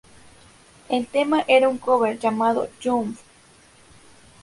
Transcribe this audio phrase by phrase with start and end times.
[0.89, 3.19] El tema era un cover llamado ""Jump!"".